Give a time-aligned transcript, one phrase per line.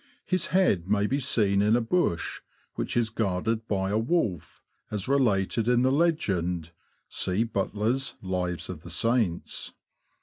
[0.25, 2.41] His head may be seen in a bush,
[2.73, 6.71] which is guarded by a wolf, as related in the legend
[7.07, 9.73] (see Butler's ''Lives of the Saints").